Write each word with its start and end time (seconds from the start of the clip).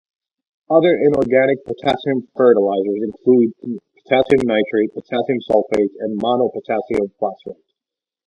Other 0.67 0.95
inorganic 0.97 1.63
potassium 1.63 2.27
fertilizers 2.35 3.03
include 3.03 3.53
potassium 3.59 4.41
nitrate, 4.47 4.95
potassium 4.95 5.41
sulfate, 5.47 5.91
and 5.99 6.19
monopotassium 6.19 7.11
phosphate. 7.19 7.71